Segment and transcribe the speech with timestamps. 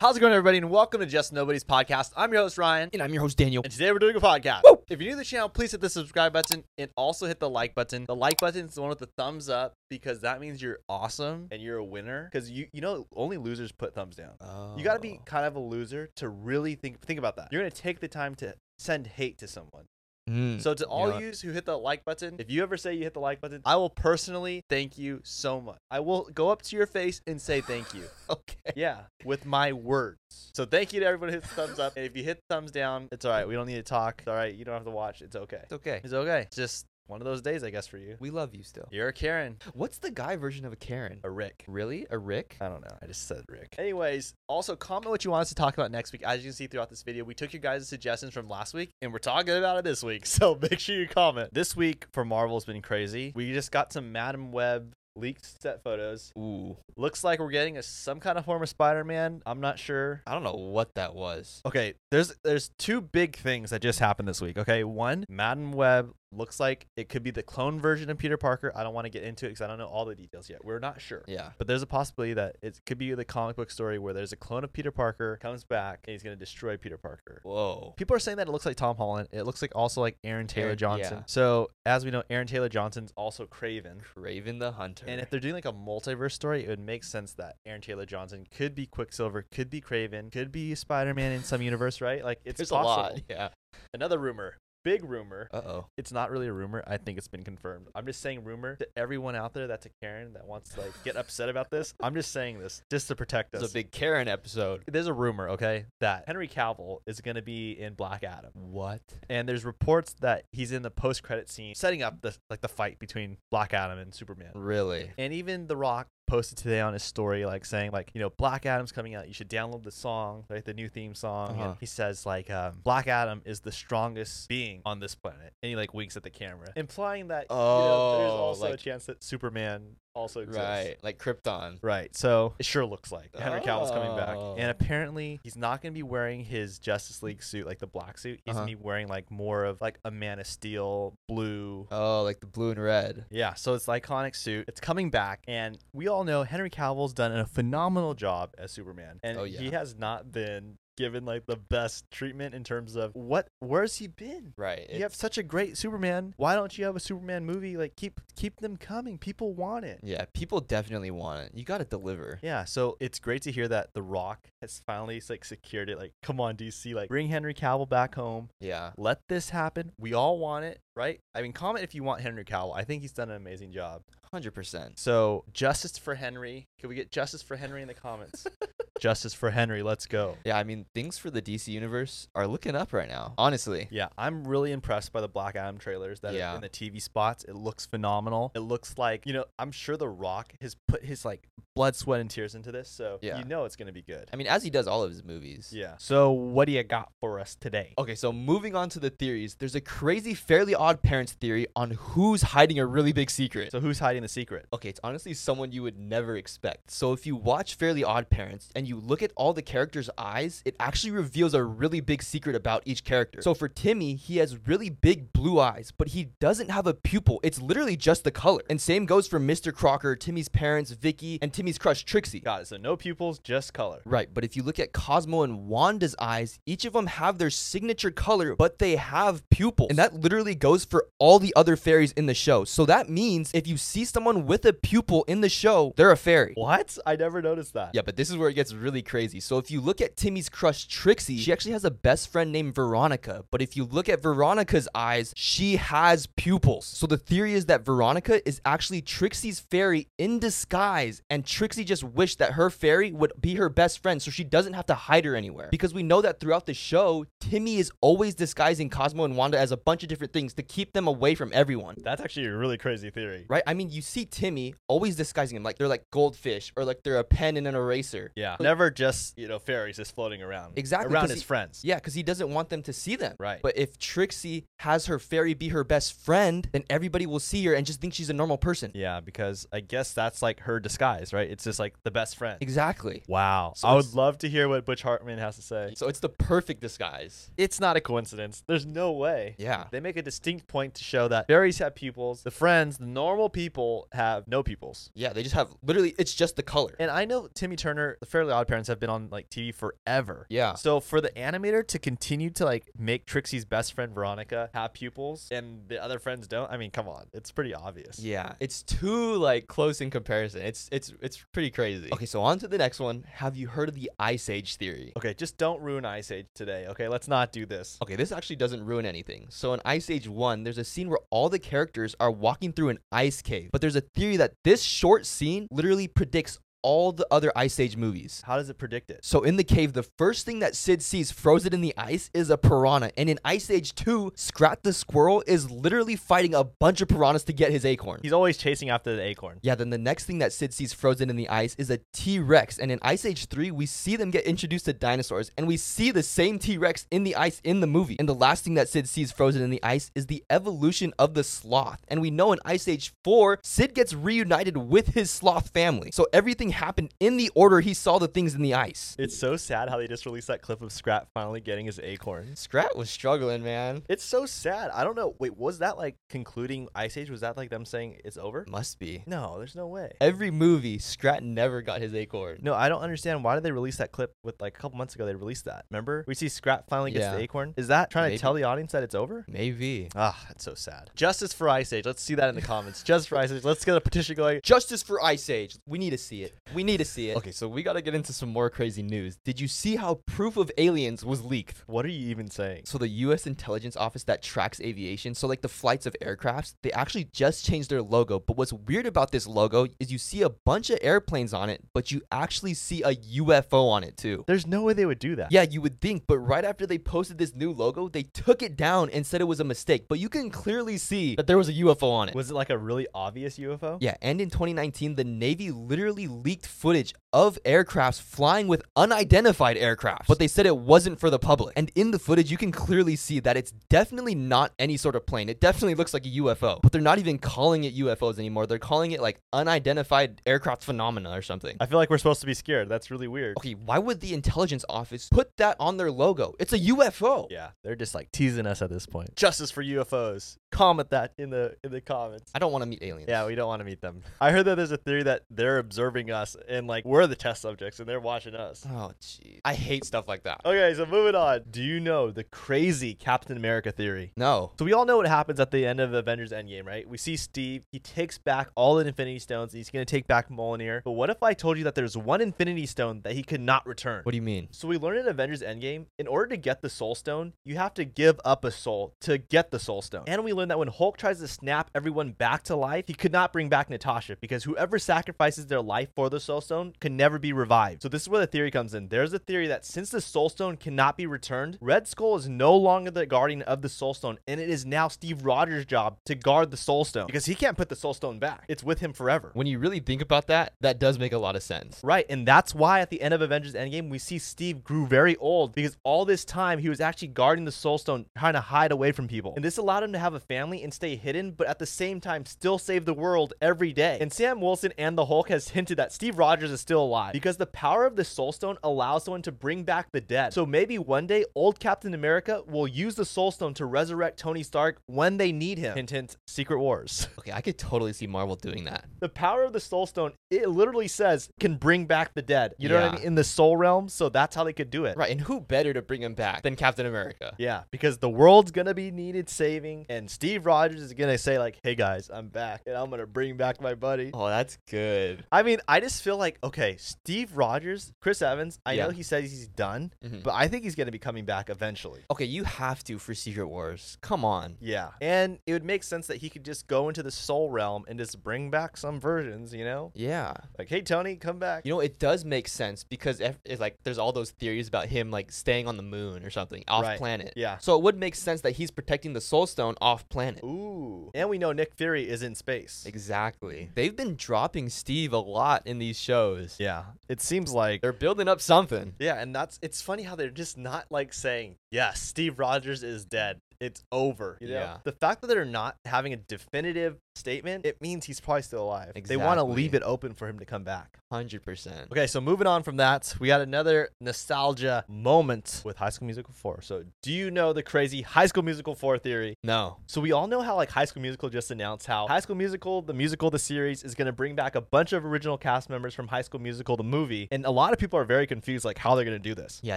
[0.00, 0.58] How's it going, everybody?
[0.58, 2.12] And welcome to Just Nobody's podcast.
[2.16, 2.88] I'm your host, Ryan.
[2.92, 3.64] And I'm your host, Daniel.
[3.64, 4.60] And today we're doing a podcast.
[4.62, 4.80] Woo!
[4.88, 7.50] If you're new to the channel, please hit the subscribe button and also hit the
[7.50, 8.04] like button.
[8.04, 11.48] The like button is the one with the thumbs up because that means you're awesome
[11.50, 12.30] and you're a winner.
[12.32, 14.34] Because you you know only losers put thumbs down.
[14.78, 15.24] You got to be oh.
[15.24, 17.48] kind of a loser to really think think about that.
[17.50, 19.86] You're gonna take the time to send hate to someone.
[20.28, 21.18] Mm, So to all yeah.
[21.20, 23.62] yous who hit the like button, if you ever say you hit the like button,
[23.64, 25.78] I will personally thank you so much.
[25.90, 28.04] I will go up to your face and say thank you.
[28.30, 28.56] okay.
[28.76, 30.18] Yeah, with my words.
[30.54, 31.94] So thank you to everyone who hits thumbs up.
[31.96, 33.48] And if you hit thumbs down, it's all right.
[33.48, 34.16] We don't need to talk.
[34.20, 34.54] It's all right.
[34.54, 35.22] You don't have to watch.
[35.22, 35.60] It's okay.
[35.62, 36.00] It's okay.
[36.04, 36.46] It's okay.
[36.54, 38.16] Just one of those days, I guess, for you.
[38.20, 38.86] We love you still.
[38.90, 39.56] You're a Karen.
[39.72, 41.20] What's the guy version of a Karen?
[41.24, 41.64] A Rick.
[41.66, 42.06] Really?
[42.10, 42.56] A Rick?
[42.60, 42.96] I don't know.
[43.02, 43.74] I just said Rick.
[43.78, 46.22] Anyways, also comment what you want us to talk about next week.
[46.22, 48.90] As you can see throughout this video, we took your guys' suggestions from last week
[49.00, 50.26] and we're talking about it this week.
[50.38, 51.52] So make sure you comment.
[51.52, 53.32] This week for Marvel has been crazy.
[53.34, 56.32] We just got some Madame Web leaked set photos.
[56.38, 56.76] Ooh.
[56.96, 59.42] Looks like we're getting a some kind of form of Spider-Man.
[59.44, 60.22] I'm not sure.
[60.26, 61.60] I don't know what that was.
[61.66, 64.58] Okay, there's there's two big things that just happened this week.
[64.58, 68.70] Okay, one, Madame Web looks like it could be the clone version of Peter Parker.
[68.76, 70.64] I don't want to get into it because I don't know all the details yet.
[70.64, 71.24] We're not sure.
[71.26, 71.50] Yeah.
[71.56, 74.36] But there's a possibility that it could be the comic book story where there's a
[74.36, 77.40] clone of Peter Parker comes back and he's gonna destroy Peter Parker.
[77.44, 77.94] Whoa.
[77.96, 79.28] People are saying that it looks like Tom Holland.
[79.32, 81.16] It looks like also like Aaron Taylor Aaron- Johnson.
[81.18, 81.22] yeah.
[81.26, 84.00] So as we know, Aaron Taylor Johnson's also Kraven.
[84.16, 85.06] Kraven the Hunter.
[85.08, 88.04] And if they're doing like a multiverse story, it would make sense that Aaron Taylor
[88.06, 92.22] Johnson could be Quicksilver, could be Kraven, could be Spider Man in some universe, right?
[92.22, 92.90] Like it's There's possible.
[92.90, 93.20] a lot.
[93.30, 93.48] Yeah.
[93.94, 95.48] Another rumor, big rumor.
[95.52, 95.86] Uh oh.
[95.96, 96.82] It's not really a rumor.
[96.86, 97.88] I think it's been confirmed.
[97.94, 100.92] I'm just saying rumor to everyone out there that's a Karen that wants to like
[101.04, 101.94] get upset about this.
[102.02, 103.62] I'm just saying this just to protect us.
[103.62, 104.82] It's a big Karen episode.
[104.86, 109.00] there's a rumor, okay, that Henry Cavill is going to be in Black Adam, What?
[109.28, 112.98] and there's reports that he's in the post-credit scene, setting up the like the fight
[112.98, 114.52] between Black Adam and Superman.
[114.54, 115.10] Really?
[115.18, 118.66] And even The Rock posted today on his story, like saying, like, you know, Black
[118.66, 119.26] Adam's coming out.
[119.26, 121.50] You should download the song, like The new theme song.
[121.50, 121.62] Uh-huh.
[121.70, 125.54] And he says, like, um, Black Adam is the strongest being on this planet.
[125.62, 128.76] And he, like, winks at the camera, implying that, you know, there's Oh, also a
[128.76, 130.60] chance that Superman also exists.
[130.62, 130.96] Right.
[131.02, 131.78] Like Krypton.
[131.82, 132.14] Right.
[132.16, 134.36] So it sure looks like Henry Cavill's coming back.
[134.36, 134.56] Oh.
[134.58, 138.18] And apparently he's not going to be wearing his Justice League suit, like the black
[138.18, 138.40] suit.
[138.44, 138.64] He's Uh-huh.
[138.64, 141.86] going to be wearing, like, more of, like, a Man of Steel blue.
[141.92, 143.26] Oh, like the blue and red.
[143.30, 144.64] Yeah, so it's the iconic suit.
[144.68, 149.20] It's coming back, and we all know Henry Cavill's done a phenomenal job as Superman,
[149.22, 153.48] and Oh, he has not been given like the best treatment in terms of what
[153.60, 154.52] where's he been.
[154.56, 154.86] Right.
[154.92, 156.34] You have such a great Superman.
[156.36, 157.76] Why don't you have a Superman movie?
[157.76, 159.16] Like keep keep them coming.
[159.16, 160.00] People want it.
[160.02, 160.24] yeah.
[160.34, 161.52] People definitely want it.
[161.54, 162.38] You got to deliver.
[162.42, 165.98] Yeah, so it's great to hear that The Rock has finally like secured it.
[165.98, 168.50] Like, come on, DC, like bring Henry Cavill back home.
[168.60, 168.90] Yeah.
[168.96, 169.92] Let this happen.
[169.98, 171.20] We all want it, right?
[171.34, 172.76] I mean, comment if you want Henry Cavill.
[172.76, 174.02] I think he's done an amazing job.
[174.32, 174.98] 100%.
[174.98, 176.66] So justice for Henry.
[176.78, 178.46] Can we get justice for Henry in the comments?
[178.98, 179.82] justice for Henry.
[179.82, 180.36] Let's go.
[180.44, 180.56] Yeah.
[180.58, 183.34] I mean, things for the DC universe are looking up right now.
[183.38, 183.88] Honestly.
[183.90, 186.52] Yeah, I'm really impressed by the Black Adam trailers that Yeah.
[186.52, 187.44] are in the TV spots.
[187.44, 188.52] It looks phenomenal.
[188.54, 191.48] It looks like, you know, I'm sure The Rock has put his like
[191.78, 192.88] blood, sweat, and tears into this.
[192.90, 193.38] So Yeah.
[193.38, 194.28] you know it's gonna be good.
[194.32, 195.70] I mean, as he does all of his movies.
[195.72, 195.94] Yeah.
[195.98, 197.94] So what do you got for us today?
[197.96, 201.92] Okay, so moving on to the theories, there's a crazy Fairly Odd Parents theory on
[201.92, 203.70] who's hiding a really big secret.
[203.70, 204.66] So who's hiding the secret?
[204.72, 206.90] Okay, it's honestly someone you would never expect.
[206.90, 210.62] So if you watch Fairly Odd Parents and you look at all the characters' eyes,
[210.64, 213.40] it actually reveals a really big secret about each character.
[213.42, 217.38] So for Timmy, he has really big blue eyes, but he doesn't have a pupil.
[217.44, 218.62] It's literally just the color.
[218.68, 219.72] And same goes for Mr.
[219.72, 222.40] Crocker, Timmy's parents, Vicky, and Timmy's crush Trixie.
[222.40, 222.68] Got it.
[222.68, 224.00] So no pupils, just color.
[224.04, 227.50] Right, but if you look at Cosmo and Wanda's eyes, each of them have their
[227.50, 229.90] signature color, but they have pupils.
[229.90, 232.64] And that literally goes for all the other fairies in the show.
[232.64, 236.16] So that means if you see someone with a pupil in the show, they're a
[236.16, 236.52] fairy.
[236.54, 236.96] What?
[237.04, 237.90] I never noticed that.
[237.92, 239.40] Yeah, but this is where it gets really crazy.
[239.40, 242.74] So if you look at Timmy's crush Trixie, she actually has a best friend named
[242.74, 243.44] Veronica.
[243.50, 246.86] But if you look at Veronica's eyes, she has pupils.
[246.86, 252.04] So the theory is that Veronica is actually Trixie's fairy in disguise, and Trixie just
[252.04, 255.24] wished that her fairy would be her best friend so she doesn't have to hide
[255.24, 255.66] her anywhere.
[255.72, 259.72] Because we know that throughout the show, Timmy is always disguising Cosmo and Wanda as
[259.72, 261.96] a bunch of different things to keep them away from everyone.
[261.98, 263.44] That's actually a really crazy theory.
[263.48, 263.64] Right?
[263.66, 267.18] I mean, you see Timmy always disguising him like they're like goldfish or like they're
[267.18, 268.30] a pen and an eraser.
[268.36, 268.54] Yeah.
[268.60, 270.74] Never just, you know, fairies just floating around.
[270.78, 271.80] Exactly, Around his he- friends.
[271.82, 273.34] Yeah, because he doesn't want them to see them.
[273.40, 273.58] Right.
[273.60, 277.74] But if Trixie has her fairy be her best friend, then everybody will see her
[277.74, 278.92] and just think she's a normal person.
[278.94, 281.47] Yeah, because I guess that's like her disguise, right?
[281.48, 281.52] Right?
[281.52, 282.58] It's just like the best friend.
[282.60, 283.22] Exactly.
[283.26, 283.72] Wow.
[283.76, 285.94] So I would love to hear what Butch Hartman has to say.
[285.96, 287.50] So it's the perfect disguise.
[287.56, 288.62] It's not a coincidence.
[288.66, 289.54] There's no way.
[289.58, 289.86] Yeah.
[289.90, 293.48] They make a distinct point to show that fairies have pupils, the friends, the normal
[293.48, 295.10] people have no pupils.
[295.14, 296.94] Yeah, they just have literally it's just the color.
[296.98, 300.46] And I know Timmy Turner, the Fairly Odd Parents have been on like TV forever.
[300.48, 300.74] Yeah.
[300.74, 305.48] So for the animator to continue to like make Trixie's best friend Veronica have pupils
[305.50, 307.26] and the other friends don't, I mean, come on.
[307.32, 308.18] It's pretty obvious.
[308.18, 310.62] Yeah, it's too like close in comparison.
[310.62, 312.08] It's it's it's pretty crazy.
[312.12, 313.24] Okay, so on to the next one.
[313.30, 315.12] Have you heard of the Ice Age theory?
[315.16, 316.86] Okay, just don't ruin Ice Age today.
[316.88, 317.98] Okay, let's not do this.
[318.02, 319.46] Okay, this actually doesn't ruin anything.
[319.50, 322.88] So in Ice Age 1, there's a scene where all the characters are walking through
[322.90, 323.70] an ice cave.
[323.72, 327.98] But there's a theory that this short scene literally predicts all the other Ice Age
[327.98, 328.42] movies.
[328.46, 329.20] How does it predict it?
[329.22, 332.48] So in the cave, the first thing that Sid sees frozen in the ice is
[332.48, 333.10] a piranha.
[333.18, 337.44] And in Ice Age 2, Scrat the squirrel is literally fighting a bunch of piranhas
[337.44, 338.20] to get his acorn.
[338.22, 339.58] He's always chasing after the acorn.
[339.60, 342.38] Yeah, then the next thing that Sid sees frozen in the ice is a T
[342.38, 342.78] Rex.
[342.78, 346.10] And in Ice Age 3, we see them get introduced to dinosaurs, and we see
[346.10, 348.16] the same T Rex in the ice in the movie.
[348.18, 351.34] And the last thing that Sid sees frozen in the ice is the evolution of
[351.34, 352.00] the sloth.
[352.08, 356.10] And we know in Ice Age 4, Sid gets reunited with his sloth family.
[356.12, 359.14] So everything happened in the order he saw the things in the ice.
[359.18, 362.56] It's so sad how they just released that clip of Scrat finally getting his acorn.
[362.56, 364.02] Scrat was struggling, man.
[364.08, 364.90] It's so sad.
[364.94, 365.34] I don't know.
[365.38, 367.30] Wait, was that like concluding Ice Age?
[367.30, 368.64] Was that like them saying it's over?
[368.68, 369.22] Must be.
[369.26, 370.12] No, there's no way.
[370.20, 372.58] Every movie, Scrat never got his acorn.
[372.62, 373.44] No, I don't understand.
[373.44, 375.26] Why did they release that clip with like a couple months ago?
[375.26, 375.84] They released that.
[375.90, 376.24] Remember?
[376.26, 377.34] We see Scrat finally gets Yeah.
[377.34, 377.74] the acorn.
[377.76, 378.38] Is that trying Maybe.
[378.38, 379.44] to tell the audience that it's over?
[379.48, 380.08] Maybe.
[380.14, 381.10] Ah, that's so sad.
[381.14, 382.06] Justice for Ice Age.
[382.06, 383.02] Let's see that in the comments.
[383.02, 383.64] Justice for Ice Age.
[383.64, 384.60] Let's get a petition going.
[384.62, 385.76] Justice for Ice Age.
[385.86, 386.54] We need to see it.
[386.74, 387.36] We need to see it.
[387.36, 389.36] Okay, so we got to get into some more crazy news.
[389.44, 391.82] Did you see how proof of aliens was leaked?
[391.86, 392.82] What are you even saying?
[392.84, 396.92] So the US intelligence office that tracks aviation, so like the flights of aircrafts, they
[396.92, 398.38] actually just changed their logo.
[398.38, 401.82] But what's weird about this logo is you see a bunch of airplanes on it,
[401.94, 404.44] but you actually see a UFO on it too.
[404.46, 405.50] There's no way they would do that.
[405.50, 408.76] Yeah, you would think, but right after they posted this new logo, they took it
[408.76, 410.06] down and said it was a mistake.
[410.08, 412.34] But you can clearly see that there was a UFO on it.
[412.34, 413.98] Was it like a really obvious UFO?
[414.00, 420.26] Yeah, and in 2019, the Navy literally leaked footage of aircrafts flying with unidentified aircraft,
[420.28, 421.74] but they said it wasn't for the public.
[421.76, 425.26] And in the footage, you can clearly see that it's definitely not any sort of
[425.26, 425.48] plane.
[425.48, 428.66] It definitely looks like a UFO, but they're not even calling it UFOs anymore.
[428.66, 431.76] They're calling it like unidentified aircraft phenomena or something.
[431.80, 432.88] I feel like we're supposed to be scared.
[432.88, 433.56] That's really weird.
[433.58, 436.54] Okay, why would the intelligence office put that on their logo?
[436.58, 437.48] It's a UFO.
[437.50, 439.36] Yeah, they're just like teasing us at this point.
[439.36, 440.56] Justice for UFOs.
[440.70, 442.50] Comment that in the in the comments.
[442.54, 443.28] I don't want to meet aliens.
[443.28, 444.22] Yeah, we don't want to meet them.
[444.40, 447.62] I heard that there's a theory that they're observing us and like we're the test
[447.62, 448.84] subjects and they're watching us.
[448.88, 449.60] Oh, jeez.
[449.64, 450.60] I hate stuff like that.
[450.64, 451.64] Okay, so moving on.
[451.70, 454.32] Do you know the crazy Captain America theory?
[454.36, 454.72] No.
[454.78, 457.08] So we all know what happens at the end of Avengers Endgame, right?
[457.08, 460.26] We see Steve, he takes back all the Infinity Stones and he's going to take
[460.26, 461.02] back Mjolnir.
[461.02, 463.86] But what if I told you that there's one Infinity Stone that he could not
[463.86, 464.22] return?
[464.22, 464.68] What do you mean?
[464.70, 467.94] So we learned in Avengers Endgame, in order to get the Soul Stone, you have
[467.94, 470.24] to give up a soul to get the Soul Stone.
[470.26, 473.32] And we learned that when Hulk tries to snap everyone back to life, he could
[473.32, 477.38] not bring back Natasha because whoever sacrifices their life for the Soul Stone can never
[477.38, 478.02] be revived.
[478.02, 479.08] So this is where the theory comes in.
[479.08, 482.76] There's a theory that since the Soul Stone cannot be returned, Red Skull is no
[482.76, 486.34] longer the guardian of the Soul Stone, and it is now Steve Rogers' job to
[486.34, 488.64] guard the Soul Stone because he can't put the Soul Stone back.
[488.68, 489.50] It's with him forever.
[489.54, 492.00] When you really think about that, that does make a lot of sense.
[492.02, 495.36] Right, and that's why at the end of Avengers Endgame, we see Steve grew very
[495.36, 498.92] old because all this time he was actually guarding the Soul Stone, trying to hide
[498.92, 499.52] away from people.
[499.54, 502.20] And this allowed him to have a family and stay hidden, but at the same
[502.20, 504.18] time still save the world every day.
[504.20, 507.58] And Sam Wilson and the Hulk has hinted that Steve Rogers is still alive because
[507.58, 510.54] the power of the Soul Stone allows someone to bring back the dead.
[510.54, 514.62] So maybe one day old Captain America will use the Soul Stone to resurrect Tony
[514.62, 515.94] Stark when they need him.
[515.94, 517.28] Hint, hint, Secret Wars.
[517.38, 519.04] Okay, I could totally see Marvel doing that.
[519.20, 522.74] The power of the Soul Stone, it literally says can bring back the dead.
[522.78, 523.22] You know what I mean?
[523.24, 524.08] In the soul realm.
[524.08, 525.16] So that's how they could do it.
[525.16, 527.54] Right, and who better to bring him back than Captain America?
[527.56, 531.80] Yeah, because the world's gonna be needed saving, and Steve Rogers is gonna say like,
[531.82, 535.44] "Hey guys, I'm back, and I'm gonna bring back my buddy." Oh, that's good.
[535.50, 538.78] I mean, I just feel like okay, Steve Rogers, Chris Evans.
[538.86, 539.06] I Yeah.
[539.06, 540.44] know he says he's done, Mhm.
[540.44, 542.22] but I think he's gonna be coming back eventually.
[542.30, 544.16] Okay, you have to for Secret Wars.
[544.20, 544.76] Come on.
[544.80, 548.04] Yeah, and it would make sense that he could just go into the soul realm
[548.06, 549.74] and just bring back some versions.
[549.74, 550.54] You know, Yeah.
[550.78, 553.96] like, "Hey Tony, come back." You know, it does make sense because if, it's like
[554.04, 557.18] there's all those theories about him like staying on the moon or something off Right.
[557.18, 557.54] planet.
[557.56, 557.78] Yeah.
[557.78, 560.62] So it would make sense that he's protecting the Soul Stone off planet.
[560.64, 563.04] Ooh, and we know Nick Fury is in space.
[563.06, 563.90] Exactly.
[563.94, 566.76] They've been dropping Steve a lot in these shows.
[566.78, 569.14] Yeah, it seems like They're building up something.
[569.18, 573.24] Yeah, and that's it's funny how they're just not like saying, "Yes, Steve Rogers is
[573.24, 574.58] dead." it's over.
[574.60, 574.74] You know?
[574.74, 574.96] Yeah.
[575.04, 579.12] The fact that they're not having a definitive statement, it means he's probably still alive.
[579.14, 579.36] Exactly.
[579.36, 581.18] They want to leave it open for him to come back.
[581.30, 582.10] Hundred percent.
[582.10, 586.54] Okay, so moving on from that, we got another nostalgia moment with High School Musical
[586.54, 586.80] 4.
[586.80, 589.54] So, do you know the crazy High School Musical 4 theory?
[589.62, 589.98] No.
[590.06, 593.02] So we all know how like High School Musical just announced how High School Musical,
[593.02, 596.14] the musical, the series is going to bring back a bunch of original cast members
[596.14, 598.96] from High School Musical, the movie, and a lot of people are very confused like
[598.96, 599.80] how they're going to do this.
[599.82, 599.96] Yeah,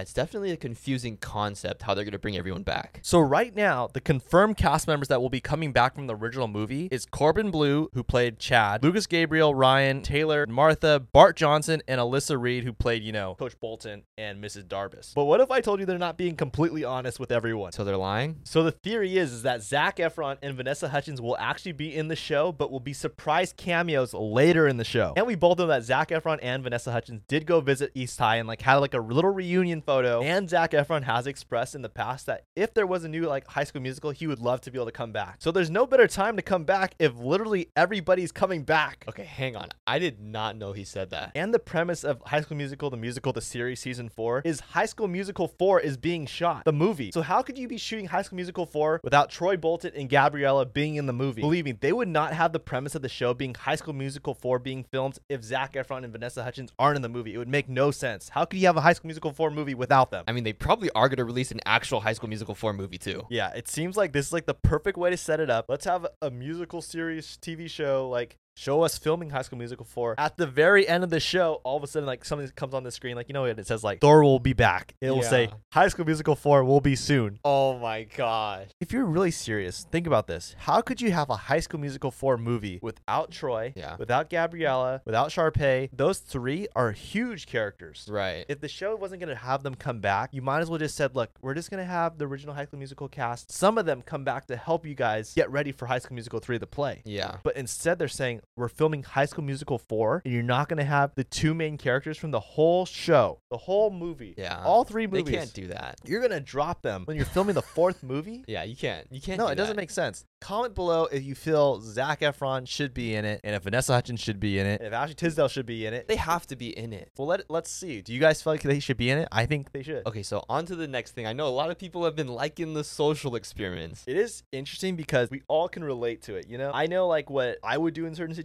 [0.00, 3.00] it's definitely a confusing concept how they're gonna bring everyone back.
[3.02, 6.48] So right now, the confirmed cast members that will be coming back from the original
[6.48, 11.98] movie is Corbin Bleu, who played Chad, Lucas Grabeel, Ryan, Taylor, Martha, Bart Johnson, and
[11.98, 14.64] Alyssa Reed, who played, you know, Coach Bolton and Mrs.
[14.64, 15.14] Darbus.
[15.14, 17.72] But what if I told you they're not being completely honest with everyone?
[17.72, 18.40] So they're lying.
[18.44, 22.08] So the theory is, is that Zac Efron and Vanessa Hudgens will actually be in
[22.08, 25.14] the show, but will be surprise cameos later in the show.
[25.16, 28.36] And we both know that Zac Efron and Vanessa Hudgens did go visit East High
[28.36, 30.20] and like had like a little reunion photo.
[30.20, 33.46] And Zac Efron has expressed in the past that if there was a new like
[33.46, 35.36] High School Musical, he would love to be able to come back.
[35.38, 39.04] So there's no better time to come back if literally everybody's coming back.
[39.08, 39.68] Okay, hang on.
[39.86, 41.32] I did not know he said that.
[41.34, 44.86] And the premise of High School Musical, the musical, the series, season four, is High
[44.86, 47.12] School Musical 4 is being shot, the movie.
[47.12, 50.66] So, how could you be shooting High School Musical 4 without Troy Bolton and Gabriella
[50.66, 51.42] being in the movie?
[51.42, 54.34] Believe me, they would not have the premise of the show being High School Musical
[54.34, 57.34] 4 being filmed if Zac Efron and Vanessa Hudgens aren't in the movie.
[57.34, 58.30] It would make no sense.
[58.30, 60.24] How could you have a High School Musical 4 movie without them?
[60.26, 63.26] I mean, they probably are gonna release an actual High School Musical 4 movie too.
[63.30, 65.66] Yeah, it seems like this is like the perfect way to set it up.
[65.68, 70.16] Let's have a musical series TV show like show us filming High School Musical 4.
[70.18, 72.82] At the very end of the show, all of a sudden like something comes on
[72.84, 74.94] the screen like you know what it says like Thor will be back.
[75.00, 77.38] It will say High School Musical 4 will be soon.
[77.44, 78.68] Oh my gosh.
[78.80, 80.54] If you're really serious, think about this.
[80.58, 83.96] How could you have a High School Musical 4 movie without Troy, Yeah.
[83.98, 85.90] without Gabriella, without Sharpay?
[85.92, 88.06] Those three are huge characters.
[88.10, 88.44] Right.
[88.48, 90.96] If the show wasn't going to have them come back, you might as well just
[90.96, 93.50] said, look, we're just going to have the original High School Musical cast.
[93.50, 96.38] Some of them come back to help you guys get ready for High School Musical
[96.40, 97.02] 3 to play.
[97.04, 97.36] Yeah.
[97.42, 100.84] But instead, they're saying we're filming High School Musical 4, and you're not going to
[100.84, 104.34] have the two main characters from the whole show, the whole movie.
[104.36, 104.62] Yeah.
[104.64, 105.34] All three They movies.
[105.34, 105.98] can't do that.
[106.04, 108.44] You're going to drop them when you're filming the fourth movie?
[108.46, 109.06] Yeah, you can't.
[109.10, 109.38] You can't.
[109.38, 110.24] No, it doesn't make sense.
[110.40, 114.20] Comment below if you feel Zac Efron should be in it, and if Vanessa Hudgens
[114.20, 116.08] should be in it, and if Ashley Tisdale should be in it.
[116.08, 117.10] They have to be in it.
[117.16, 118.02] Well, let let's see.
[118.02, 119.28] Do you guys feel like they should be in it?
[119.32, 120.04] I think they should.
[120.06, 121.26] Okay, so on to the next thing.
[121.26, 124.02] I know a lot of people have been liking the social experiments.
[124.06, 126.72] It is interesting because we all can relate to it, you know?
[126.74, 128.41] I know like what I would do in certain situations,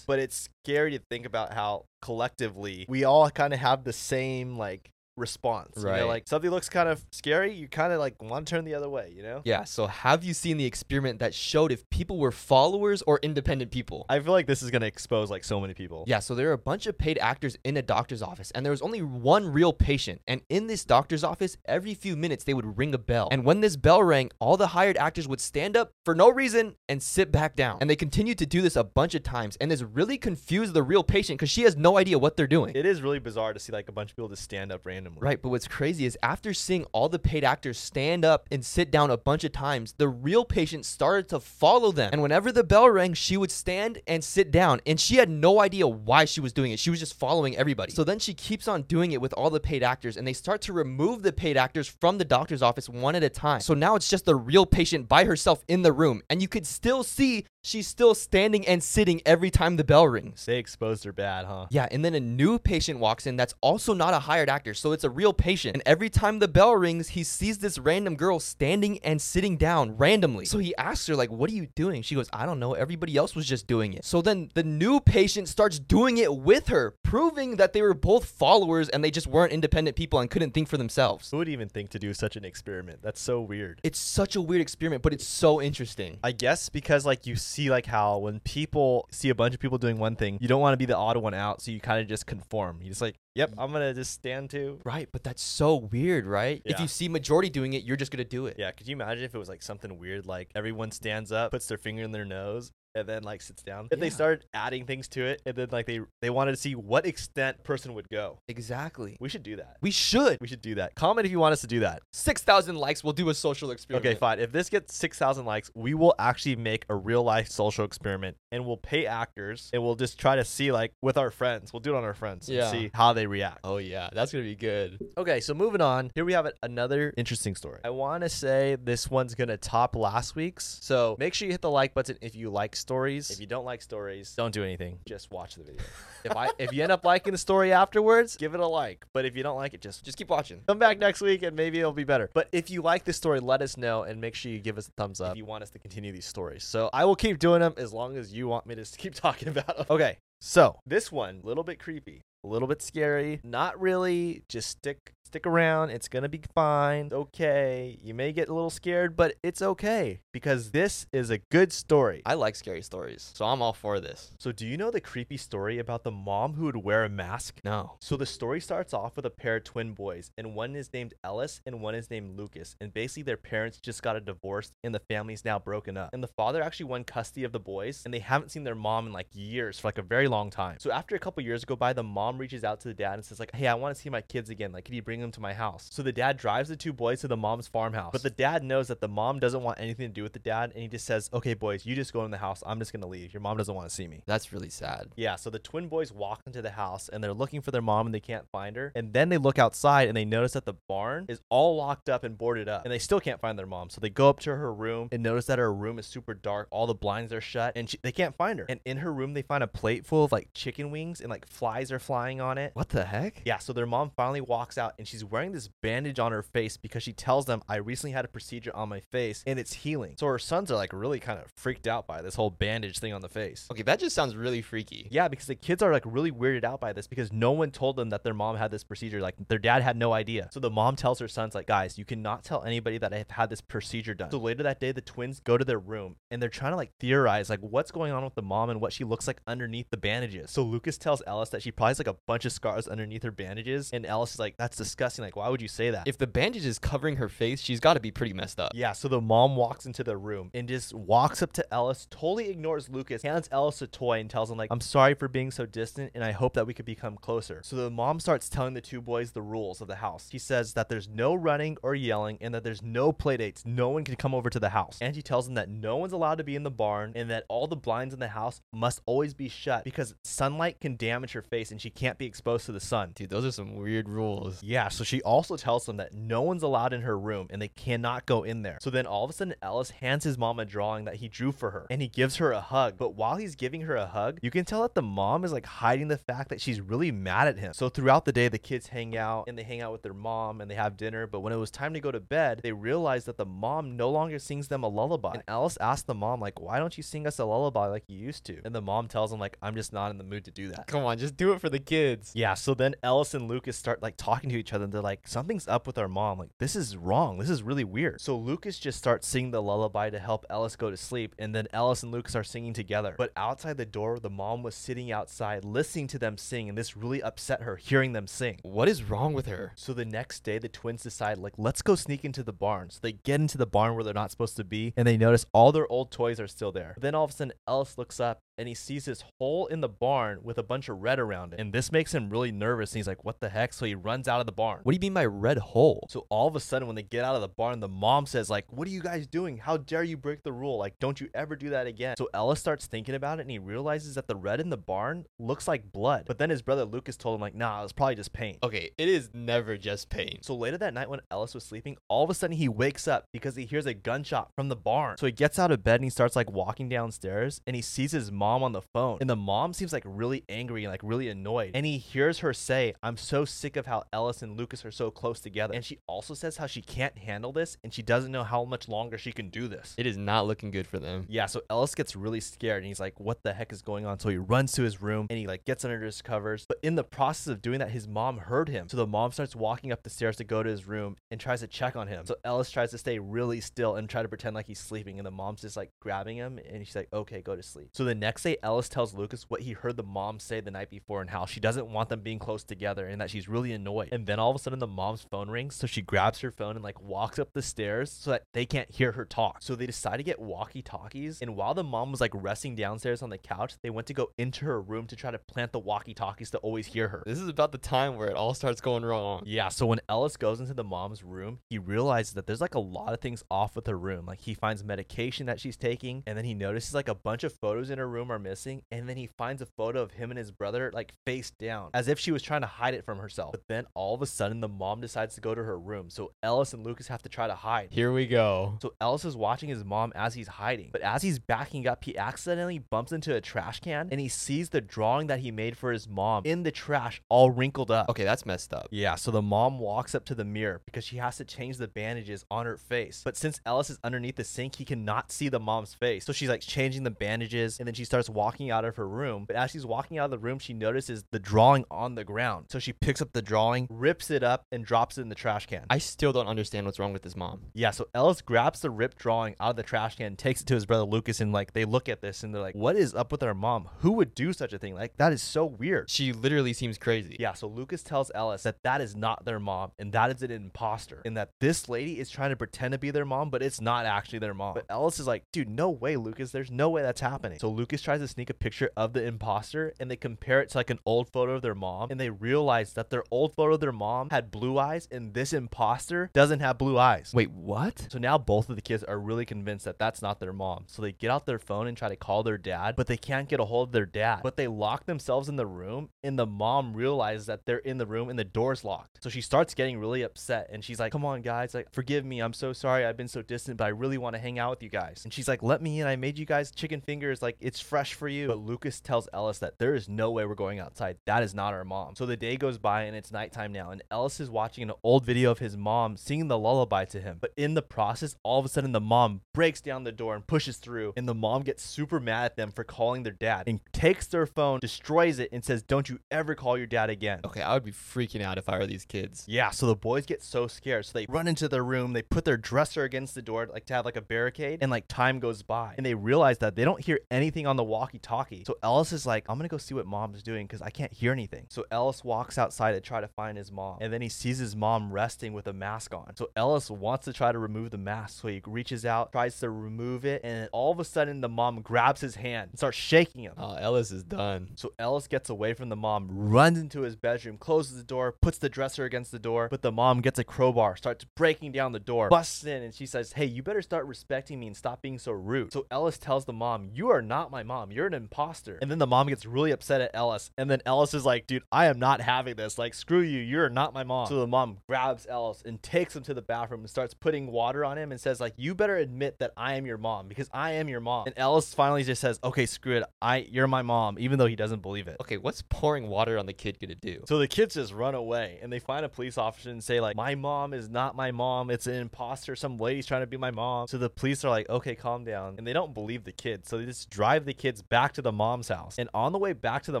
[0.06, 4.56] but it's scary to think about how collectively we all kind of have the same
[4.56, 5.74] like response.
[5.76, 6.02] You know, Right.
[6.02, 8.88] like something looks kind of scary, you kind of like want to turn the other
[8.88, 9.42] way, you know?
[9.44, 13.70] Yeah, so have you seen the experiment that showed if people were followers or independent
[13.70, 14.06] people?
[14.08, 16.04] I feel like this is going to expose like so many people.
[16.06, 18.70] Yeah, so there are a bunch of paid actors in a doctor's office, and there
[18.70, 20.20] was only one real patient.
[20.26, 23.28] And in this doctor's office, every few minutes they would ring a bell.
[23.30, 26.76] And when this bell rang, all the hired actors would stand up for no reason
[26.88, 27.78] and sit back down.
[27.80, 29.56] And they continued to do this a bunch of times.
[29.60, 32.74] And this really confused the real patient because she has no idea what they're doing.
[32.74, 34.99] It is really bizarre to see like a bunch of people just stand up randomly.
[35.18, 38.90] Right, but what's crazy is after seeing all the paid actors stand up and sit
[38.90, 42.10] down a bunch of times, the real patient started to follow them.
[42.12, 44.80] And whenever the bell rang, she would stand and sit down.
[44.86, 46.78] And she had no idea why she was doing it.
[46.78, 47.92] She was just following everybody.
[47.92, 50.60] So then she keeps on doing it with all the paid actors, and they start
[50.62, 53.60] to remove the paid actors from the doctor's office one at a time.
[53.60, 56.22] So now it's just the real patient by herself in the room.
[56.30, 60.46] And you could still see she's still standing and sitting every time the bell rings.
[60.46, 61.66] They exposed her bad, huh?
[61.70, 64.92] Yeah, and then a new patient walks in that's also not a hired actor, so
[64.92, 65.74] it's a real patient.
[65.74, 69.96] And every time the bell rings, he sees this random girl standing and sitting down
[69.96, 70.44] randomly.
[70.44, 72.02] So he asks her, like, what are you doing?
[72.02, 72.74] She goes, I don't know.
[72.74, 74.04] Everybody else was just doing it.
[74.04, 78.24] So then the new patient starts doing it with her, proving that they were both
[78.24, 81.30] followers and they just weren't independent people and couldn't think for themselves.
[81.30, 83.00] Who would even think to do such an experiment?
[83.02, 83.80] That's so weird.
[83.82, 86.18] It's such a weird experiment, but it's so interesting.
[86.22, 89.78] I guess because like you see like how when people see a bunch of people
[89.78, 92.00] doing one thing, you don't want to be the odd one out, so you kind
[92.00, 92.80] of just conform.
[92.80, 93.54] You just like, yep, mm.
[93.58, 94.78] I'm gonna just stand too.
[94.84, 96.62] Right, but that's so weird, right?
[96.64, 98.56] If you see majority doing it, you're just gonna do it.
[98.58, 101.66] Yeah, could you imagine if it was like something weird, like everyone stands up, puts
[101.66, 103.88] their finger in their nose, and then like sits down?
[103.90, 104.12] If they Yeah.
[104.12, 107.62] started adding things to it, and then like they they wanted to see what extent
[107.64, 108.38] person would go.
[108.48, 109.16] Exactly.
[109.20, 109.76] We should do that.
[109.80, 110.38] We should.
[110.40, 110.94] We should do that.
[110.94, 112.02] Comment if you want us to do that.
[112.12, 114.06] 6,000 likes, we'll do a social experiment.
[114.06, 114.38] Okay, fine.
[114.38, 118.66] If this gets 6,000 likes, we will actually make a real life social experiment and
[118.66, 121.72] we'll pay actors and we'll just try to see, like, with our friends.
[121.72, 122.70] We'll do it on our friends and Yeah.
[122.70, 123.60] see how they react.
[123.64, 124.08] Oh, yeah.
[124.12, 124.98] That's going to be good.
[125.16, 126.10] Okay, so moving on.
[126.14, 127.80] Here we have another interesting story.
[127.84, 130.78] I want to say this one's going to top last week's.
[130.82, 133.30] So make sure you hit the like button if you like stories.
[133.30, 134.98] If you don't like stories, don't do anything.
[135.06, 135.82] Just watch the video.
[136.24, 139.06] if I if you end up liking the story afterwards, give it a like.
[139.12, 140.62] But if you don't like it, just Just keep watching.
[140.66, 142.30] come back next week and maybe it'll be better.
[142.34, 144.88] But if you like this story, let us know and make sure you give us
[144.88, 146.64] a thumbs up if you want us to continue these stories.
[146.64, 149.48] So I will keep doing them as long as you want me to keep talking
[149.48, 149.86] about them.
[149.90, 150.18] Okay.
[150.40, 153.40] So this one, a little bit creepy, a little bit scary.
[153.44, 154.42] Not really.
[154.48, 155.90] Just stick stick around.
[155.90, 157.10] It's gonna be fine.
[157.12, 158.00] Okay.
[158.02, 162.20] You may get a little scared, but it's okay because this is a good story.
[162.26, 164.32] I like scary stories, so I'm all for this.
[164.40, 167.60] So do you know the creepy story about the mom who would wear a mask?
[167.64, 167.96] No.
[168.00, 171.14] So the story starts off with a pair of twin boys, and one is named
[171.22, 172.74] Ellis and one is named Lucas.
[172.80, 176.10] And basically, their parents just got a divorce, and the family's now broken up.
[176.12, 179.06] And the father actually won custody of the boys, and they haven't seen their mom
[179.06, 180.78] in like years for like a very long time.
[180.80, 183.24] So after a couple years go by, the mom reaches out to the dad and
[183.24, 184.72] says like, "Hey, I want to see my kids again.
[184.72, 187.20] Like, can you bring them to my house?" So the dad drives the two boys
[187.20, 190.12] to the mom's farmhouse, but the dad knows that the mom doesn't want anything to
[190.12, 192.38] do with the dad, and he just says, "Okay, boys, you just go in the
[192.38, 192.62] house.
[192.66, 193.32] I'm just gonna leave.
[193.32, 195.08] Your mom doesn't want to see me." That's really sad.
[195.16, 198.06] Yeah, so the twin boys walk into the house and they're looking for their mom
[198.06, 198.92] and they can't find her.
[198.94, 202.24] And then they look outside and they notice that the barn is all locked up
[202.24, 202.84] and boarded up.
[202.84, 203.90] And they still can't find their mom.
[203.90, 206.68] So they go up to her room and notice that her room is super dark.
[206.70, 208.66] All the blinds are shut and she, they can't find her.
[208.68, 211.46] And in her room, they find a plate full of like chicken wings and like
[211.46, 212.72] flies are flying on it.
[212.74, 213.42] What the heck?
[213.44, 216.76] Yeah, so their mom finally walks out and she's wearing this bandage on her face
[216.76, 220.14] because she tells them, I recently had a procedure on my face and it's healing.
[220.18, 223.14] So her sons are like really kind of freaked out by this whole bandage thing
[223.14, 223.66] on the face.
[223.70, 225.08] Okay, that just sounds really freaky.
[225.10, 227.96] Yeah, because the kids are like really weirded out by this because no one told
[227.96, 229.20] them that their mom had this procedure.
[229.20, 230.50] Like their dad had no idea.
[230.52, 233.48] So the mom tells her sons, like, guys, you cannot tell anybody that I've had
[233.48, 234.30] this procedure done.
[234.30, 236.92] So later that day, the twins go to their room and they're trying to like
[237.00, 239.96] theorize like what's going on with the mom and what she looks like underneath the
[239.96, 240.50] bandages.
[240.50, 243.30] So Lucas tells Ellis that she probably has like a bunch of scars underneath her
[243.30, 245.24] bandages, and Ellis is like, that's disgusting.
[245.24, 246.08] Like, why would you say that?
[246.08, 248.72] If the bandage is covering her face, she's got to be pretty messed up.
[248.74, 252.50] Yeah, so the mom walks into the room and just walks up to Ellis, totally
[252.50, 255.66] ignores Lucas, hands Ellis a toy and tells him like, "I'm sorry for being so
[255.66, 258.80] distant and I hope that we could become closer." So the mom starts telling the
[258.80, 260.28] two boys the rules of the house.
[260.30, 263.64] She says that there's no running or yelling and that there's no playdates.
[263.64, 264.98] No one can come over to the house.
[265.00, 267.44] And she tells them that no one's allowed to be in the barn and that
[267.48, 271.42] all the blinds in the house must always be shut because sunlight can damage her
[271.42, 273.12] face and she can't be exposed to the sun.
[273.14, 274.62] Dude, those are some weird rules.
[274.62, 277.68] Yeah, so she also tells them that no one's allowed in her room and they
[277.68, 278.78] cannot go in there.
[278.80, 281.52] So then all of a sudden, Ellis hands his mom a drawing that he drew
[281.52, 282.96] for her and he gives her a hug.
[282.98, 285.66] But while he's giving her a hug, you can tell that the mom is like
[285.66, 287.72] hiding the fact that she's really mad at him.
[287.74, 290.60] So throughout the day, the kids hang out and they hang out with their mom
[290.60, 291.26] and they have dinner.
[291.26, 294.10] But when it was time to go to bed, they realize that the mom no
[294.10, 295.34] longer sings them a lullaby.
[295.34, 298.18] And Ellis asks the mom, like, why don't you sing us a lullaby like you
[298.18, 298.60] used to?
[298.64, 300.86] And the mom tells him, like, I'm just not in the mood to do that.
[300.86, 302.32] Come on, just do it for the kids.
[302.34, 305.26] Yeah, so then Ellis and Lucas start like talking to each other and they're like,
[305.26, 306.38] something's up with our mom.
[306.38, 307.38] Like, this is wrong.
[307.38, 308.20] This is really weird.
[308.20, 311.34] So Lucas just starts singing the lullaby to help Ellis go to sleep.
[311.38, 313.14] And then Ellis and Lucas are singing together.
[313.16, 316.68] But outside the door, the mom was sitting outside listening to them sing.
[316.68, 318.58] And this really upset her hearing them sing.
[318.62, 319.72] What is wrong with her?
[319.76, 322.90] So the next day, the twins decide, like, let's go sneak into the barn.
[322.90, 325.46] So they get into the barn where they're not supposed to be, and they notice
[325.52, 326.92] all their old toys are still there.
[326.94, 329.80] But then all of a sudden, Ellis looks up and he sees this hole in
[329.80, 331.60] the barn with a bunch of red around it.
[331.60, 332.92] And this makes him really nervous.
[332.92, 333.72] And he's like, what the heck?
[333.72, 334.80] So he runs out of the barn.
[334.82, 336.06] What do you mean by red hole?
[336.10, 338.50] So all of a sudden, when they get out of the barn, the mom says,
[338.50, 339.56] like, what are you guys doing?
[339.56, 340.76] How dare you break the rule?
[340.76, 342.16] Like, don't you ever do that again.
[342.18, 345.24] So Ellis starts thinking about it and he realizes that the red in the barn
[345.38, 346.24] looks like blood.
[346.26, 348.58] But then his brother Lucas told him, like, nah, it was probably just paint.
[348.62, 350.40] Okay, it is never just pain.
[350.42, 353.24] So later that night, when Ellis was sleeping, all of a sudden he wakes up
[353.32, 355.16] because he hears a gunshot from the barn.
[355.16, 358.12] So he gets out of bed and he starts like walking downstairs and he sees
[358.12, 359.18] his mom on the phone.
[359.20, 361.72] And the mom seems like really angry and like really annoyed.
[361.74, 365.10] And he hears her say, I'm so sick of how Ellis and Lucas are so
[365.10, 365.74] close together.
[365.74, 368.88] And she also says how she can't handle this and she doesn't know how much
[368.88, 369.94] longer she can do this.
[369.96, 371.26] It is not looking good for them.
[371.28, 374.18] Yeah, so Ellis gets really scared and he's like, "What the heck is going on?"
[374.18, 376.66] So he runs to his room and he like gets under his covers.
[376.68, 378.88] But in the process of doing that, his mom heard him.
[378.88, 381.60] So the mom starts walking up the stairs to go to his room and tries
[381.60, 382.26] to check on him.
[382.26, 385.26] So Ellis tries to stay really still and try to pretend like he's sleeping, and
[385.26, 388.14] the mom's just like grabbing him and she's like, "Okay, go to sleep." So the
[388.14, 391.30] next day, Ellis tells Lucas what he heard the mom say the night before and
[391.30, 394.10] how she doesn't want them being close together and that she's really annoyed.
[394.12, 396.76] And then all of a sudden, the mom's phone rings, so she grabs her phone
[396.76, 399.62] and like walks up the stairs so that they can't hear her talk.
[399.62, 401.40] So they decide to get walkie talkies.
[401.40, 404.30] And while the mom was like resting downstairs on the couch, they went to go
[404.38, 407.22] into her room to try to plant the walkie talkies to always hear her.
[407.26, 409.42] This is about the time where it all starts going wrong.
[409.46, 412.80] Yeah, so when Ellis goes into the mom's room, he realizes that there's like a
[412.80, 414.26] lot of things off with her room.
[414.26, 417.52] Like he finds medication that she's taking, and then he notices like a bunch of
[417.52, 420.30] photos in her room room are missing, and then he finds a photo of him
[420.30, 423.18] and his brother like face down, as if she was trying to hide it from
[423.18, 423.52] herself.
[423.52, 426.32] But then all of a sudden, the mom decides to go to her room, so
[426.42, 427.88] Ellis and Lucas have to try to hide.
[427.90, 428.78] Here we go.
[428.82, 432.16] So Ellis is watching his mom as he's hiding, but as he's backing up, he
[432.16, 435.92] accidentally bumps into a trash can, and he sees the drawing that he made for
[435.92, 438.08] his mom in the trash, all wrinkled up.
[438.10, 438.88] Okay, that's messed up.
[438.90, 441.88] Yeah, so the mom walks up to the mirror because she has to change the
[441.88, 443.22] bandages on her face.
[443.24, 446.24] But since Ellis is underneath the sink, he cannot see the mom's face.
[446.24, 449.44] So she's like changing the bandages and then she starts walking out of her room.
[449.46, 452.66] But as she's walking out of the room, she notices the drawing on the ground.
[452.68, 455.66] So she picks up the drawing, rips it up, and drops it in the trash
[455.66, 455.86] can.
[455.88, 457.60] I still don't understand what's wrong with this mom.
[457.74, 460.74] yeah, so Ellis grabs the ripped drawing out of the trash can, takes it to
[460.74, 463.30] his brother Lucas, and like they look at this and they're like, What is up
[463.30, 463.88] with our mom?
[464.00, 464.94] Who would do such a thing?
[464.94, 466.10] Like, that is so weird.
[466.10, 467.36] She literally seems crazy.
[467.38, 470.50] Yeah, so Lucas tells Ellis that that is not their mom and that is an
[470.50, 473.80] imposter, and that this lady is trying to pretend to be their mom, but it's
[473.80, 474.74] not actually their mom.
[474.74, 476.50] But Ellis is like, dude, no way, Lucas.
[476.50, 477.58] There's no way that's happening.
[477.60, 480.78] So Lucas tries to sneak a picture of the imposter, and they compare it to
[480.78, 483.80] like an old photo of their mom, and they realize that their old photo of
[483.80, 487.32] their mom had blue eyes, and this imposter doesn't have blue eyes.
[487.34, 488.08] Wait, what?
[488.10, 490.84] So now both of the kids are really convinced that that's not their mom.
[490.86, 493.48] So they get out their phone and try to call their dad, but they can't
[493.48, 494.40] get a hold of their dad.
[494.42, 498.06] But they lock themselves in the room, and the mom realizes that they're in the
[498.06, 499.22] room and the door's locked.
[499.22, 501.74] So she starts getting really upset, and she's like, "Come on, guys!
[501.74, 502.40] Like, forgive me.
[502.40, 503.04] I'm so sorry.
[503.04, 505.32] I've been so distant, but I really want to hang out with you guys." And
[505.32, 506.06] she's like, "Let me in.
[506.06, 507.42] I made you guys chicken fingers.
[507.42, 510.54] Like, it's fresh for you." But Lucas tells Ellis that there is no way we're
[510.54, 511.18] going outside.
[511.26, 512.14] That is not our mom.
[512.14, 515.26] So the day goes by, and it's nighttime now, and Ellis is watching an old
[515.26, 517.38] video of his mom singing the lullaby to him.
[517.40, 520.46] But in the process, all of a sudden, the mom breaks down the door and
[520.46, 523.80] pushes through, and the mom gets super mad at them for calling their dad and
[523.92, 527.62] takes their phone, destroys it, and says, "Don't you ever call your dad again." Okay,
[527.62, 529.44] I would be freaking out if I were these kids.
[529.48, 531.06] Yeah, so the boys get so scared.
[531.06, 533.94] So they run into their room, they put their dresser against the door, like to
[533.94, 535.94] have like a barricade, and like time goes by.
[535.96, 538.64] And they realize that they don't hear anything on the walkie talkie.
[538.66, 541.32] So Ellis is like, I'm gonna go see what mom's doing because I can't hear
[541.32, 541.66] anything.
[541.68, 543.98] So Ellis walks outside to try to find his mom.
[544.00, 546.34] And then he sees his mom resting with a mask on.
[546.36, 548.40] So Ellis wants to try to remove the mask.
[548.40, 551.80] So he reaches out, tries to remove it, and all of a sudden the mom
[551.82, 553.54] grabs his hand and starts shaking him.
[553.56, 554.70] Oh, Ellis is done.
[554.76, 558.58] So Ellis gets away from the mom, runs into his bedroom, closes the door, puts
[558.58, 562.00] the dresser against the door, but the mom gets a crowbar, starts breaking down the
[562.00, 565.18] door, busts in, and she says, Hey, you better start respecting me and stop being
[565.18, 565.72] so rude.
[565.72, 567.92] So Ellis tells the mom, You are not my mom.
[567.92, 568.78] You're an imposter.
[568.82, 570.50] And then the mom gets really upset at Ellis.
[570.58, 572.78] And then Ellis is like, Dude, I am not having this.
[572.78, 573.38] Like, screw you.
[573.38, 574.26] You're not my mom.
[574.26, 577.84] So the mom grabs Ellis and takes him to the bathroom and starts putting water
[577.84, 580.72] on him and says, like, you better admit that I am your mom because I
[580.72, 581.26] am your mom.
[581.26, 583.04] And Ellis finally just says, Okay, screw it.
[583.22, 585.16] I you're my mom, even though he doesn't believe it.
[585.20, 587.22] Okay, what's pouring water on the kid gonna do?
[587.28, 590.16] So the kids just run away and they find a police officer and say, like,
[590.16, 591.70] my mom is not my mom.
[591.70, 592.56] It's an imposter.
[592.56, 593.86] Some lady's trying to be my mom.
[593.86, 595.54] So the police are like, okay, calm down.
[595.58, 596.68] And they don't believe the kids.
[596.68, 598.96] So they just drive the kids back to the mom's house.
[598.98, 600.00] And on the way back to the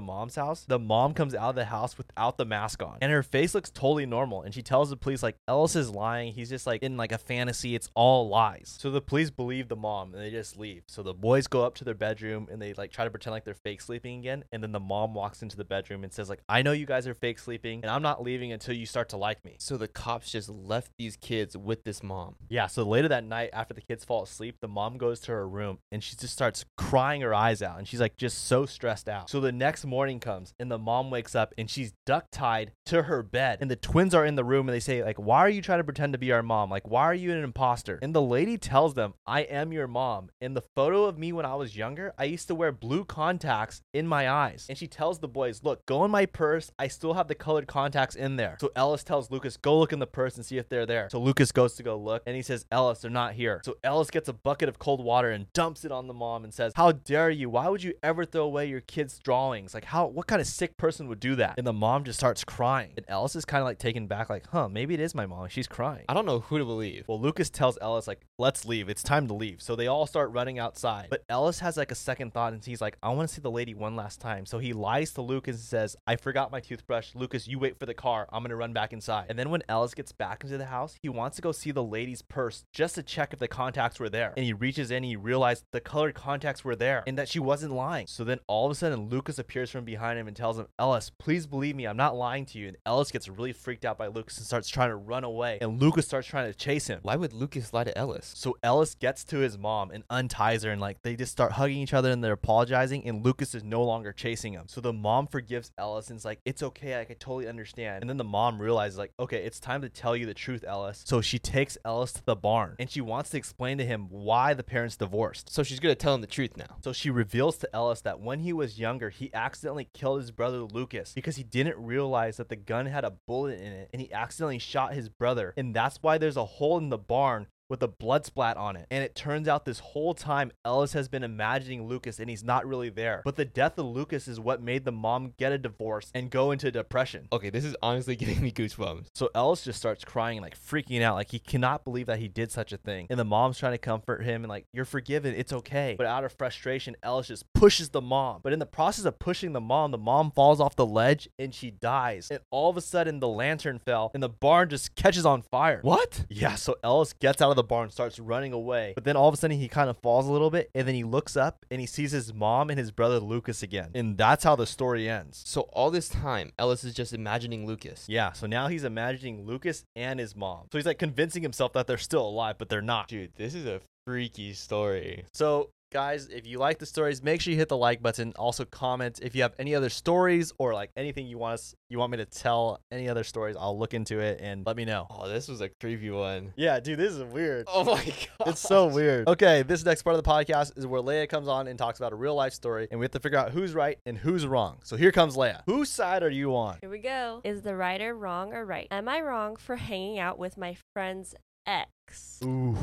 [0.00, 2.98] mom's house, the mom comes out of the house without the mask on.
[3.02, 4.42] And her face looks totally normal.
[4.42, 6.32] And she tells the police, like, Ellis is lying.
[6.32, 7.74] He's just like in like a fantasy.
[7.74, 8.78] It's all lies.
[8.80, 10.84] So the police believe the mom and they just leave.
[10.86, 13.44] So the boys go up to their bedroom and they like try to pretend like
[13.44, 14.44] they're fake sleeping again.
[14.52, 17.06] And then the mom walks into the bedroom and says, like, I know you guys
[17.06, 19.56] are fake sleeping and I'm not leaving until you start to like me.
[19.58, 22.36] So the cops just left these kids with this mom.
[22.48, 25.46] Yeah, so later that night, after the kids fall asleep, the mom goes to her
[25.46, 29.08] room and she just starts crying her eyes out and she's like just so stressed
[29.08, 29.28] out.
[29.28, 33.02] So the next morning comes and the mom wakes up and she's duct tied to
[33.02, 33.58] her bed.
[33.60, 35.80] And the twins are in the room and they say, like, why are you trying
[35.80, 36.70] to pretend to be our mom?
[36.70, 37.98] Like, why are you an imposter?
[38.02, 40.30] And the lady tells them, I am your mom.
[40.40, 43.82] In the photo of me when I was younger, I used to wear blue contacts
[43.92, 44.66] in my eyes.
[44.68, 46.70] And she tells the boys, look, go in my purse.
[46.78, 48.56] I still have the colored contacts in there.
[48.60, 51.08] So Ellis tells Lucas, go look in the purse and see if they're there.
[51.10, 53.60] So Lucas goes to go look and he says, Ellis, they're not here.
[53.64, 56.52] So Ellis gets a bucket of cold water and dumps it on the mom and
[56.52, 57.39] says, How dare you?
[57.46, 59.74] Why would you ever throw away your kid's drawings?
[59.74, 61.54] Like, how, what kind of sick person would do that?
[61.58, 62.92] And the mom just starts crying.
[62.96, 65.48] And Ellis is kind of like taken back, like, huh, maybe it is my mom.
[65.48, 66.04] She's crying.
[66.08, 67.04] I don't know who to believe.
[67.08, 68.88] Well, Lucas tells Ellis, like, let's leave.
[68.88, 69.60] It's time to leave.
[69.60, 71.08] So they all start running outside.
[71.10, 73.50] But Ellis has like a second thought and he's like, I want to see the
[73.50, 74.46] lady one last time.
[74.46, 77.14] So he lies to Lucas and says, I forgot my toothbrush.
[77.14, 78.28] Lucas, you wait for the car.
[78.32, 79.26] I'm going to run back inside.
[79.28, 81.82] And then when Ellis gets back into the house, he wants to go see the
[81.82, 84.32] lady's purse just to check if the contacts were there.
[84.36, 87.38] And he reaches in, and he realized the colored contacts were there and that she
[87.38, 88.06] wasn't lying.
[88.06, 91.10] So then all of a sudden, Lucas appears from behind him and tells him, Ellis,
[91.18, 91.84] please believe me.
[91.84, 92.68] I'm not lying to you.
[92.68, 95.58] And Ellis gets really freaked out by Lucas and starts trying to run away.
[95.60, 97.00] And Lucas starts trying to chase him.
[97.02, 98.32] Why would Lucas lie to Ellis?
[98.34, 101.78] So Ellis gets to his mom and unties her, and like they just start hugging
[101.78, 103.06] each other and they're apologizing.
[103.06, 104.64] And Lucas is no longer chasing him.
[104.66, 108.08] So the mom forgives Ellis and is like, "It's okay, I can totally understand." And
[108.08, 111.20] then the mom realizes like, "Okay, it's time to tell you the truth, Ellis." So
[111.20, 114.64] she takes Ellis to the barn and she wants to explain to him why the
[114.64, 115.50] parents divorced.
[115.50, 116.76] So she's gonna tell him the truth now.
[116.82, 120.58] So she reveals to Ellis that when he was younger, he accidentally killed his brother
[120.58, 124.12] Lucas because he didn't realize that the gun had a bullet in it and he
[124.12, 125.52] accidentally shot his brother.
[125.56, 128.86] And that's why there's a hole in the barn with a blood splat on it.
[128.90, 132.66] And it turns out this whole time Ellis has been imagining Lucas and he's not
[132.66, 133.22] really there.
[133.24, 136.50] But the death of Lucas is what made the mom get a divorce and go
[136.50, 137.28] into depression.
[137.32, 139.06] Okay, this is honestly giving me goosebumps.
[139.14, 142.50] So Ellis just starts crying, like freaking out, like he cannot believe that he did
[142.50, 143.06] such a thing.
[143.08, 145.94] And the mom's trying to comfort him and like, you're forgiven, it's okay.
[145.96, 148.40] But out of frustration, Ellis just pushes the mom.
[148.42, 151.54] But in the process of pushing the mom, the mom falls off the ledge and
[151.54, 152.28] she dies.
[152.30, 155.78] And all of a sudden, the lantern fell and the barn just catches on fire.
[155.82, 156.26] What?
[156.28, 158.92] Yeah, so Ellis gets out of the barn, starts running away.
[158.94, 160.94] But then all of a sudden he kind of falls a little bit and then
[160.94, 163.90] he looks up and he sees his mom and his brother Lucas again.
[163.94, 165.42] And that's how the story ends.
[165.46, 168.06] So all this time, Ellis is just imagining Lucas.
[168.08, 170.66] Yeah, so now he's imagining Lucas and his mom.
[170.72, 173.08] So he's like convincing himself that they're still alive, but they're not.
[173.08, 175.24] Dude, this is a freaky story.
[175.32, 178.64] So guys if you like the stories make sure you hit the like button also
[178.64, 182.12] comment if you have any other stories or like anything you want us you want
[182.12, 185.28] me to tell any other stories i'll look into it and let me know Oh,
[185.28, 186.52] this was a creepy one.
[186.56, 188.14] yeah dude this is weird Oh my god.
[188.48, 189.26] it's so weird.
[189.28, 192.12] Okay, this next part of the podcast is where Leia comes on and talks about
[192.12, 194.78] a real life story, and we have to figure out who's right and who's wrong.
[194.84, 195.62] So here comes Leia.
[195.66, 196.78] Whose side are you on?
[196.80, 197.40] Here we go.
[197.44, 198.88] Is the writer wrong or right?
[198.90, 201.34] Am I wrong for hanging out with my friend's
[201.66, 202.40] ex?
[202.44, 202.76] Ooh,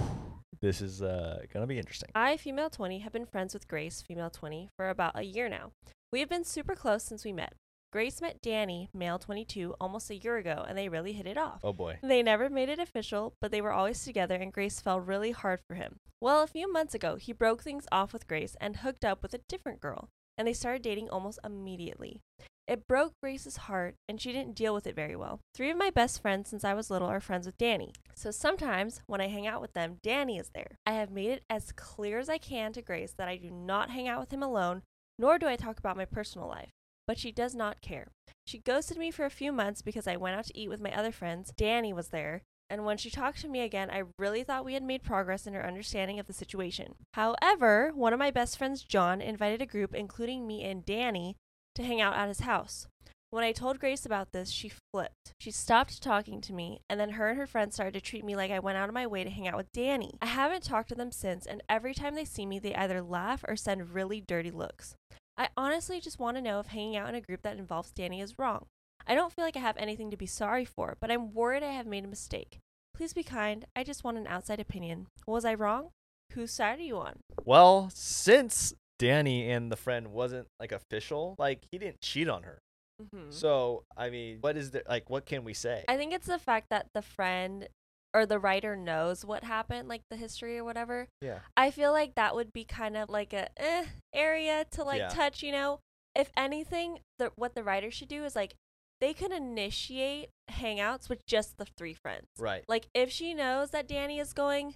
[0.62, 2.10] this is uh, gonna be interesting.
[2.16, 5.72] I, female 20, have been friends with Grace, female 20, for about a year now.
[6.12, 7.54] We have been super close since we met.
[7.94, 11.62] Grace met Danny, male 22, almost a year ago, and they really hit it off.
[11.64, 12.00] Oh boy.
[12.04, 15.62] They never made it official, but they were always together, and Grace fell really hard
[15.68, 15.96] for him.
[16.20, 19.34] Well, a few months ago, he broke things off with Grace and hooked up with
[19.34, 22.20] a different girl, and they started dating almost immediately.
[22.68, 25.40] It broke Grace's heart, and she didn't deal with it very well.
[25.56, 29.02] Three of my best friends since I was little are friends with Danny, so sometimes
[29.08, 30.78] when I hang out with them, Danny is there.
[30.86, 33.92] I have made it as clear as I can to Grace that I do not
[33.92, 34.82] hang out with him alone,
[35.18, 36.72] nor do I talk about my personal life
[37.08, 38.12] but she does not care.
[38.46, 40.96] She ghosted me for a few months because I went out to eat with my
[40.96, 41.54] other friends.
[41.56, 42.44] Danny was there.
[42.70, 45.54] And when she talked to me again, I really thought we had made progress in
[45.54, 46.96] her understanding of the situation.
[47.14, 51.38] However, one of my best friends, John, invited a group, including me and Danny,
[51.78, 52.88] to hang out at his house.
[53.30, 55.34] When I told Grace about this, she flipped.
[55.40, 58.36] She stopped talking to me, and then her and her friends started to treat me
[58.36, 60.18] like I went out of my way to hang out with Danny.
[60.22, 63.44] I haven't talked to them since, and every time they see me, they either laugh
[63.48, 64.96] or send really dirty looks.
[65.38, 68.22] I honestly just want to know if hanging out in a group that involves Danny
[68.22, 68.66] is wrong.
[69.06, 71.74] I don't feel like I have anything to be sorry for, but I'm worried I
[71.74, 72.60] have made a mistake.
[72.96, 73.66] Please be kind.
[73.76, 75.08] I just want an outside opinion.
[75.28, 75.90] Was I wrong?
[76.32, 77.20] Whose side are you on?
[77.46, 82.60] Well, since Danny and the friend wasn't like official, like he didn't cheat on her.
[83.02, 83.32] Mm-hmm.
[83.32, 84.84] So I mean, what is there?
[84.88, 85.84] Like, what can we say?
[85.88, 87.68] I think it's the fact that the friend
[88.14, 91.08] or the writer knows what happened, like the history or whatever.
[91.22, 91.40] yeah.
[91.56, 95.10] I feel like that would be kind of like a eh, area to like Yeah.
[95.10, 95.80] touch, you know?
[96.16, 98.56] If anything, the what the writer should do is like
[99.00, 102.26] they could initiate hangouts with just the three friends.
[102.40, 102.64] Right.
[102.68, 104.74] Like if she knows that Danny is going,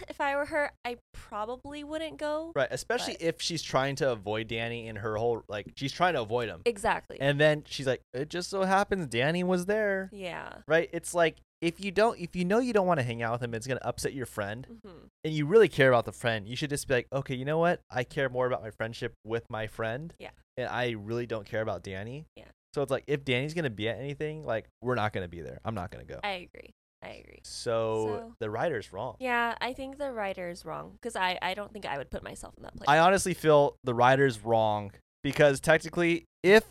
[0.00, 2.52] eh, if I were her, I probably wouldn't go.
[2.54, 2.68] Right.
[2.70, 6.22] Especially But- if she's trying to avoid Danny in her whole like she's trying to
[6.22, 6.62] avoid him.
[6.64, 7.18] Exactly.
[7.20, 10.10] And then she's like, it just so happens Danny was there.
[10.12, 10.58] yeah.
[10.66, 10.88] Right?
[10.92, 13.42] It's like if you don't if you know you don't want to hang out with
[13.42, 14.66] him, it's gonna upset your friend.
[14.84, 17.44] hmm And you really care about the friend, you should just be like, okay, you
[17.44, 17.80] know what?
[17.90, 20.12] I care more about my friendship with my friend.
[20.18, 20.30] Yeah.
[20.56, 22.26] And I really don't care about Danny.
[22.36, 22.44] Yeah.
[22.74, 25.60] So it's like if Danny's gonna be at anything, like we're not gonna be there.
[25.64, 26.18] I'm not gonna go.
[26.24, 26.70] I agree.
[27.02, 27.40] I agree.
[27.42, 29.16] so, So- the writer's wrong.
[29.18, 32.22] Yeah, I think the writer is wrong because I, I don't think I would put
[32.22, 32.88] myself in that place.
[32.88, 34.92] I honestly feel the writer's wrong
[35.24, 36.64] because technically, if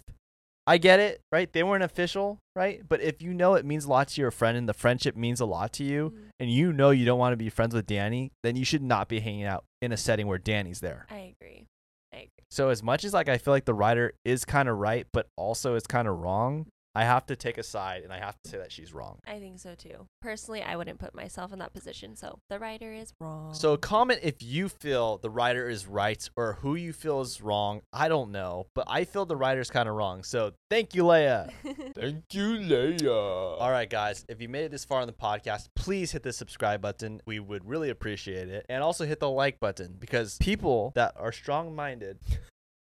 [0.67, 2.81] I get it, right, they weren't official, right?
[2.87, 5.39] But if you know it means a lot to your friend and the friendship means
[5.41, 6.29] a lot to you, Mhm.
[6.39, 9.07] and you know you don't want to be friends with Danny, then you should not
[9.09, 11.07] be hanging out in a setting where Danny's there.
[11.09, 11.65] I agree.
[12.13, 12.29] I agree.
[12.51, 15.27] So as much as like I feel like the writer is kind of right, but
[15.35, 18.49] also is kind of wrong, I have to take a side and I have to
[18.49, 19.19] say that she's wrong.
[19.25, 20.07] I think so too.
[20.21, 23.53] Personally, I wouldn't put myself in that position, so the writer is wrong.
[23.53, 27.81] So comment if you feel the writer is right or who you feel is wrong.
[27.93, 30.23] I don't know, but I feel the writer's kind of wrong.
[30.23, 31.49] So thank you, Leia.
[31.95, 33.59] Thank you, Leia.
[33.59, 36.33] All right, guys, if you made it this far in the podcast, please hit the
[36.33, 37.21] subscribe button.
[37.25, 38.65] We would really appreciate it.
[38.69, 42.19] And also hit the like button because people that are strong minded,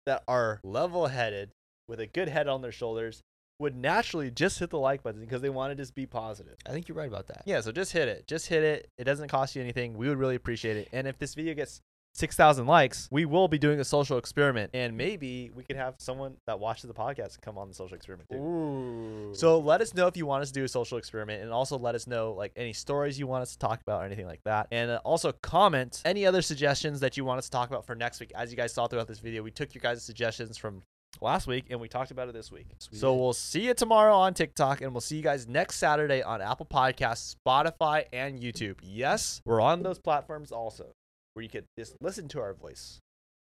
[0.05, 1.51] that are level headed,
[1.87, 3.23] with a good head on their shoulders,
[3.59, 6.55] would naturally just hit the like button because they want to just be positive.
[6.65, 7.43] I think you're right about that.
[7.45, 8.25] Yeah, so just hit it.
[8.25, 8.89] Just hit it.
[8.97, 9.97] It doesn't cost you anything.
[9.97, 10.89] We would really appreciate it.
[10.93, 11.81] And if this video gets
[12.13, 14.71] 6,000 likes, we will be doing a social experiment.
[14.73, 18.29] And maybe we could have someone that watches the podcast come on the social experiment
[18.29, 18.37] too.
[18.37, 19.35] Ooh.
[19.35, 21.77] So let us know if you want us to do a social experiment, and also
[21.77, 24.41] let us know like any stories you want us to talk about or anything like
[24.45, 24.67] that.
[24.71, 27.95] And uh, also comment any other suggestions that you want us to talk about for
[27.95, 28.31] next week.
[28.35, 30.81] As you guys saw throughout this video, we took your guys' suggestions from
[31.21, 32.67] last week and we talked about it this week.
[32.91, 36.41] So we'll see you tomorrow on TikTok, and we'll see you guys next Saturday on
[36.41, 38.77] Apple Podcasts, Spotify, and YouTube.
[38.83, 40.93] Yes, we're on those platforms also,
[41.33, 42.99] where you could just listen to our voice.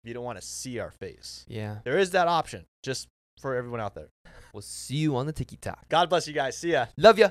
[0.05, 1.79] If you don't want to see our face, yeah.
[1.85, 2.64] there is that option.
[2.85, 3.09] Just
[3.40, 4.09] for everyone out there.
[4.53, 5.88] We'll see you on the TikTok.
[5.88, 6.57] God bless you guys.
[6.57, 6.87] See ya.
[6.97, 7.27] Love ya.